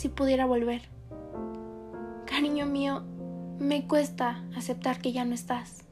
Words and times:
si 0.00 0.08
pudiera 0.08 0.46
volver. 0.46 0.80
Cariño 2.24 2.64
mío, 2.64 3.02
me 3.58 3.86
cuesta 3.86 4.42
aceptar 4.56 4.98
que 4.98 5.12
ya 5.12 5.26
no 5.26 5.34
estás, 5.34 5.84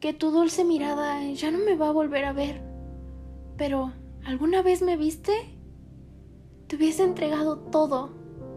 que 0.00 0.14
tu 0.14 0.30
dulce 0.30 0.64
mirada 0.64 1.22
ya 1.32 1.50
no 1.50 1.58
me 1.58 1.76
va 1.76 1.88
a 1.88 1.92
volver 1.92 2.24
a 2.24 2.32
ver. 2.32 2.62
Pero, 3.58 3.92
¿alguna 4.24 4.62
vez 4.62 4.80
me 4.80 4.96
viste? 4.96 5.32
Te 6.68 6.76
hubiese 6.76 7.04
entregado 7.04 7.58
todo. 7.58 8.12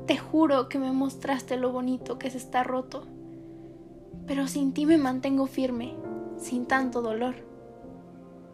Te 0.05 0.17
juro 0.17 0.69
que 0.69 0.79
me 0.79 0.93
mostraste 0.93 1.57
lo 1.57 1.73
bonito 1.73 2.17
que 2.17 2.31
se 2.31 2.37
está 2.37 2.63
roto. 2.63 3.07
Pero 4.25 4.47
sin 4.47 4.71
ti 4.71 4.85
me 4.85 4.97
mantengo 4.97 5.47
firme, 5.47 5.95
sin 6.37 6.65
tanto 6.65 7.01
dolor. 7.01 7.35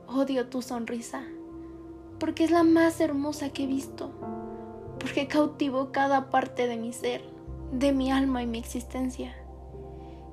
Odio 0.07 0.47
tu 0.47 0.63
sonrisa, 0.63 1.21
porque 2.17 2.43
es 2.43 2.49
la 2.49 2.63
más 2.63 2.99
hermosa 3.01 3.49
que 3.49 3.65
he 3.65 3.67
visto, 3.67 4.11
porque 5.15 5.29
cautivó 5.29 5.93
cada 5.93 6.29
parte 6.29 6.67
de 6.67 6.75
mi 6.75 6.91
ser, 6.91 7.21
de 7.71 7.93
mi 7.93 8.11
alma 8.11 8.43
y 8.43 8.47
mi 8.47 8.57
existencia. 8.57 9.33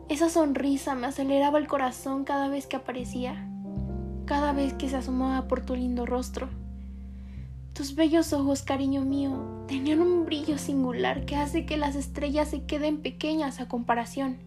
Esa 0.09 0.29
sonrisa 0.29 0.97
me 0.97 1.07
aceleraba 1.07 1.61
el 1.61 1.69
corazón 1.69 2.25
cada 2.25 2.49
vez 2.49 2.67
que 2.67 2.75
aparecía, 2.75 3.49
cada 4.25 4.53
vez 4.53 4.75
que 4.75 4.89
se 4.89 4.97
asomaba 4.97 5.47
por 5.47 5.65
tu 5.65 5.77
lindo 5.77 6.05
rostro. 6.05 6.49
Tus 7.75 7.95
bellos 7.95 8.33
ojos, 8.33 8.65
cariño 8.65 9.03
mío, 9.03 9.65
tenían 9.69 10.01
un 10.01 10.25
brillo 10.25 10.59
singular 10.59 11.27
que 11.27 11.37
hace 11.37 11.65
que 11.65 11.77
las 11.77 11.95
estrellas 11.95 12.49
se 12.49 12.65
queden 12.65 13.03
pequeñas 13.03 13.61
a 13.61 13.69
comparación. 13.69 14.39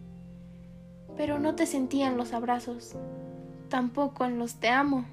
Pero 1.16 1.38
no 1.38 1.54
te 1.54 1.64
sentía 1.64 2.08
en 2.08 2.18
los 2.18 2.34
abrazos, 2.34 2.94
tampoco 3.70 4.26
en 4.26 4.38
los 4.38 4.56
te 4.56 4.68
amo 4.68 5.06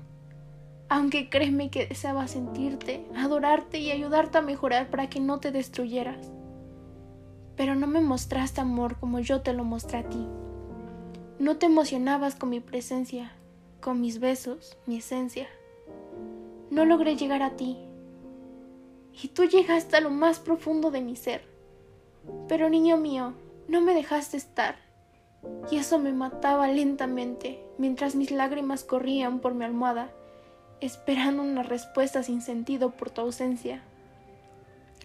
aunque 0.94 1.28
créeme 1.28 1.72
que 1.72 1.88
deseaba 1.88 2.28
sentirte, 2.28 3.04
adorarte 3.16 3.80
y 3.80 3.90
ayudarte 3.90 4.38
a 4.38 4.44
mejorar 4.44 4.92
para 4.92 5.10
que 5.10 5.20
no 5.20 5.40
te 5.40 5.52
destruyeras. 5.52 6.32
Pero 7.56 7.74
no 7.74 7.88
me 7.88 8.00
mostraste 8.00 8.62
amor 8.62 9.00
como 9.00 9.20
yo 9.20 9.42
te 9.42 9.54
lo 9.54 9.64
mostré 9.64 9.98
a 9.98 10.08
ti. 10.08 10.24
No 11.40 11.58
te 11.58 11.66
emocionabas 11.66 12.36
con 12.36 12.52
mi 12.52 12.60
presencia, 12.60 13.32
con 13.82 14.02
mis 14.02 14.20
besos, 14.20 14.78
mi 14.86 14.98
esencia. 14.98 15.48
No 16.70 16.86
logré 16.86 17.16
llegar 17.16 17.42
a 17.42 17.56
ti. 17.56 17.76
Y 19.20 19.30
tú 19.30 19.46
llegaste 19.46 19.98
a 19.98 20.02
lo 20.02 20.12
más 20.12 20.38
profundo 20.38 20.92
de 20.92 21.02
mi 21.02 21.16
ser. 21.16 21.42
Pero 22.48 22.70
niño 22.70 22.98
mío, 22.98 23.34
no 23.68 23.82
me 23.82 23.96
dejaste 23.96 24.38
estar. 24.38 24.76
Y 25.72 25.78
eso 25.78 25.98
me 25.98 26.14
mataba 26.14 26.68
lentamente 26.68 27.66
mientras 27.80 28.14
mis 28.14 28.30
lágrimas 28.30 28.84
corrían 28.84 29.40
por 29.40 29.56
mi 29.56 29.66
almohada 29.66 30.14
esperando 30.82 31.44
una 31.44 31.64
respuesta 31.64 32.24
sin 32.24 32.42
sentido 32.42 32.92
por 32.92 33.10
tu 33.10 33.22
ausencia. 33.22 33.82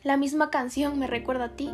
La 0.03 0.17
misma 0.17 0.51
canción 0.51 0.99
me 0.99 1.07
recuerda 1.07 1.45
a 1.45 1.57
ti. 1.57 1.71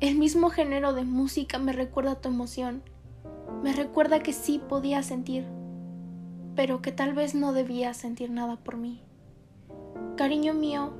El 0.00 0.16
mismo 0.16 0.50
género 0.50 0.92
de 0.92 1.04
música 1.04 1.58
me 1.58 1.72
recuerda 1.72 2.12
a 2.12 2.20
tu 2.20 2.28
emoción. 2.28 2.82
Me 3.62 3.72
recuerda 3.72 4.20
que 4.20 4.32
sí 4.32 4.60
podía 4.68 5.02
sentir, 5.02 5.44
pero 6.54 6.82
que 6.82 6.92
tal 6.92 7.14
vez 7.14 7.34
no 7.34 7.52
debía 7.52 7.94
sentir 7.94 8.30
nada 8.30 8.56
por 8.56 8.76
mí. 8.76 9.00
Cariño 10.16 10.54
mío, 10.54 10.92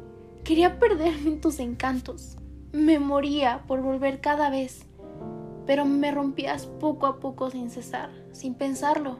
quería 0.44 0.78
perderme 0.78 1.30
en 1.30 1.40
tus 1.40 1.58
encantos. 1.58 2.36
Me 2.72 2.98
moría 2.98 3.64
por 3.66 3.82
volver 3.82 4.20
cada 4.20 4.50
vez, 4.50 4.86
pero 5.66 5.84
me 5.84 6.10
rompías 6.10 6.66
poco 6.66 7.06
a 7.06 7.18
poco 7.18 7.50
sin 7.50 7.70
cesar, 7.70 8.10
sin 8.32 8.54
pensarlo. 8.54 9.18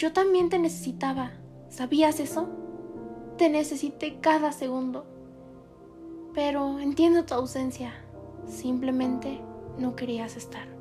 Yo 0.00 0.14
también 0.14 0.48
te 0.48 0.58
necesitaba. 0.58 1.32
¿Sabías 1.68 2.20
eso? 2.20 2.48
Te 3.36 3.50
necesité 3.50 4.18
cada 4.18 4.50
segundo. 4.50 5.04
Pero 6.32 6.78
entiendo 6.78 7.26
tu 7.26 7.34
ausencia. 7.34 7.92
Simplemente 8.48 9.42
no 9.76 9.96
querías 9.96 10.38
estar. 10.38 10.79